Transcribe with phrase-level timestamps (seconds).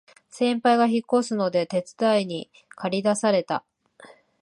[0.31, 3.63] 先輩が引っ越すので手伝いにかり出された